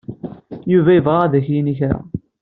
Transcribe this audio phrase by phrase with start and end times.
[0.71, 1.97] Yuba yebɣa ad ak-yini kra.